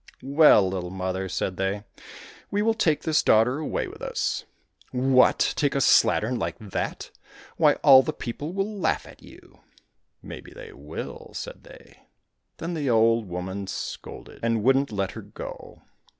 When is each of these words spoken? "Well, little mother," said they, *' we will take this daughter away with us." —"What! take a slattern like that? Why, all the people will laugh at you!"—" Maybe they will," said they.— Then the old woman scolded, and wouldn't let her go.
"Well, 0.39 0.67
little 0.67 0.89
mother," 0.89 1.29
said 1.29 1.57
they, 1.57 1.83
*' 2.17 2.49
we 2.49 2.63
will 2.63 2.73
take 2.73 3.03
this 3.03 3.21
daughter 3.21 3.59
away 3.59 3.87
with 3.87 4.01
us." 4.01 4.45
—"What! 4.91 5.53
take 5.55 5.75
a 5.75 5.77
slattern 5.77 6.39
like 6.39 6.57
that? 6.57 7.11
Why, 7.57 7.73
all 7.83 8.01
the 8.01 8.11
people 8.11 8.51
will 8.51 8.79
laugh 8.79 9.05
at 9.07 9.21
you!"—" 9.21 9.59
Maybe 10.33 10.53
they 10.53 10.73
will," 10.73 11.35
said 11.35 11.63
they.— 11.65 12.07
Then 12.57 12.73
the 12.73 12.89
old 12.89 13.27
woman 13.29 13.67
scolded, 13.67 14.39
and 14.41 14.63
wouldn't 14.63 14.91
let 14.91 15.11
her 15.11 15.21
go. 15.21 15.83